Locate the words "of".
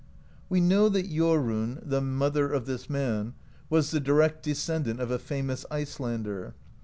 2.51-2.65, 4.99-5.11